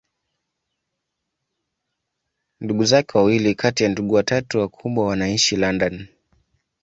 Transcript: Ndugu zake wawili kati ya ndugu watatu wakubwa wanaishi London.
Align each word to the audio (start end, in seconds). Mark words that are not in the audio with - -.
Ndugu 2.61 2.85
zake 2.85 3.17
wawili 3.17 3.55
kati 3.55 3.83
ya 3.83 3.89
ndugu 3.89 4.13
watatu 4.13 4.59
wakubwa 4.59 5.05
wanaishi 5.05 5.55
London. 5.55 6.07